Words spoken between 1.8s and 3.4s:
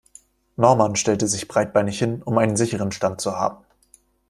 hin, um einen sicheren Stand zu